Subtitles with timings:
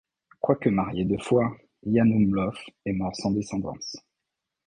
[0.39, 1.55] Quoique marié deux fois,
[1.85, 3.97] Jan Umlauf est mort sans descendance.